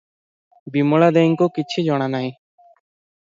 [0.77, 2.31] ବିମଳା ଦେଈଙ୍କୁ କିଛି ଜଣା ନାହିଁ।